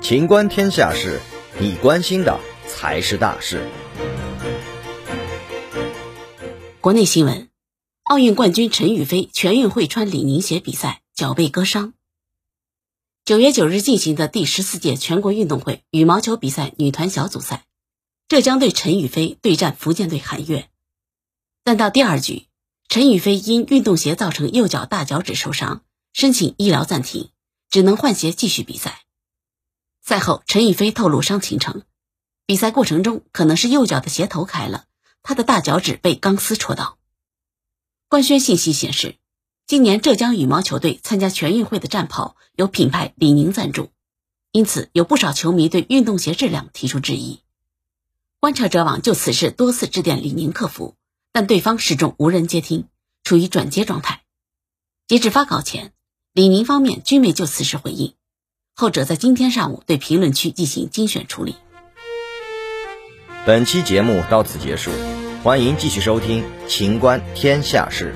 [0.00, 1.20] 情观天下事，
[1.60, 3.68] 你关心的才是大事。
[6.80, 7.48] 国内新闻：
[8.04, 11.92] 奥运冠军陈雨菲全运会穿李宁鞋比赛，脚被割伤。
[13.26, 17.66] 九月九日进行的第十四届全国运动会羽毛球比赛女团小组赛，
[18.28, 20.70] 浙江队陈雨菲对战福建队韩悦。
[21.64, 22.46] 但到第二局，
[22.88, 25.82] 陈雨菲因运动鞋造成右脚大脚趾受伤，
[26.18, 27.30] 申请医疗暂停，
[27.70, 29.04] 只能换鞋继续比赛。
[30.00, 31.84] 赛后，陈雨菲透露伤情称，
[32.44, 34.86] 比赛过程中可能是右脚的鞋头开了。
[35.22, 36.98] 他的大脚趾被钢丝戳到。
[38.08, 39.14] 官宣信息显示，
[39.64, 43.92] 今年浙江羽毛球队参加全运会的战袍由品牌李宁赞助，
[44.50, 47.44] 因此有不少球迷对运动鞋质量提出质疑。
[48.40, 50.96] 观察者网就此事多次致电李宁客服，
[51.30, 52.88] 但对方始终无人接听，
[53.22, 54.24] 处于转接状态。
[55.06, 55.94] 截至发稿前，
[56.38, 58.14] 李宁方面均未就此事回应，
[58.72, 61.56] 后者在今天上午对评论区进行精选处理。
[63.44, 64.92] 本期节目到此结束，
[65.42, 68.14] 欢迎继续收听《秦观天下事》。